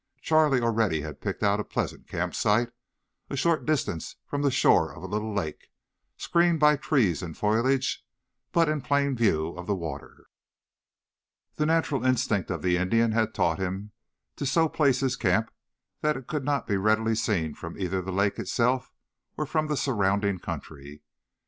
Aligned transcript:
Charlie 0.19 0.61
already 0.61 1.01
had 1.01 1.21
picked 1.21 1.43
out 1.43 1.59
a 1.59 1.63
pleasant 1.63 2.07
camp 2.07 2.33
site, 2.33 2.71
a 3.29 3.37
short 3.37 3.67
distance 3.67 4.15
from 4.25 4.41
the 4.41 4.49
shore 4.49 4.91
of 4.91 5.03
the 5.03 5.07
little 5.07 5.31
lake, 5.31 5.67
screened 6.17 6.59
by 6.59 6.75
trees 6.75 7.21
and 7.21 7.37
foliage, 7.37 8.03
but 8.51 8.67
in 8.67 8.81
plain 8.81 9.15
view 9.15 9.49
of 9.49 9.67
the 9.67 9.75
water. 9.75 10.25
The 11.57 11.67
natural 11.67 12.03
instinct 12.03 12.49
of 12.49 12.63
the 12.63 12.77
Indian 12.77 13.11
had 13.11 13.35
taught 13.35 13.59
him 13.59 13.91
to 14.37 14.45
so 14.47 14.67
place 14.67 15.01
his 15.01 15.15
camp 15.15 15.51
that 16.01 16.17
it 16.17 16.25
could 16.25 16.43
not 16.43 16.65
be 16.65 16.77
readily 16.77 17.13
seen 17.13 17.53
from 17.53 17.77
either 17.77 18.01
the 18.01 18.11
lake 18.11 18.39
itself 18.39 18.91
or 19.37 19.45
from 19.45 19.67
the 19.67 19.77
surrounding 19.77 20.39
country. 20.39 21.03